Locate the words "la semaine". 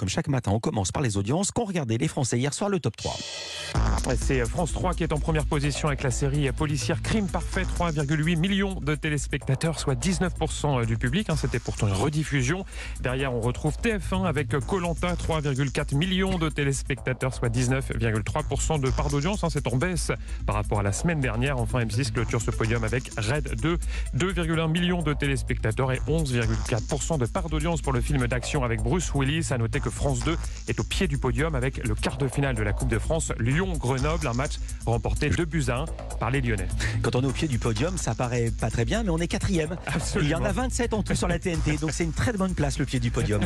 20.82-21.20